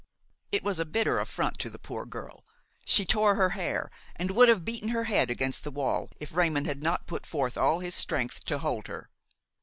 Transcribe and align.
It 0.51 0.63
was 0.63 0.79
a 0.79 0.83
bitter 0.85 1.19
affront 1.19 1.59
to 1.59 1.69
the 1.69 1.77
poor 1.77 2.07
girl; 2.07 2.43
she 2.85 3.05
tore 3.05 3.35
her 3.35 3.51
hair, 3.51 3.91
and 4.15 4.31
would 4.31 4.49
have 4.49 4.65
beaten 4.65 4.89
her 4.89 5.03
head 5.03 5.29
against 5.29 5.63
the 5.63 5.69
wall 5.69 6.09
if 6.19 6.35
Raymon 6.35 6.65
had 6.65 6.81
not 6.81 7.05
put 7.05 7.23
forth 7.23 7.55
all 7.55 7.81
his 7.81 7.93
strength 7.93 8.43
to 8.45 8.57
hold 8.57 8.87
her. 8.87 9.11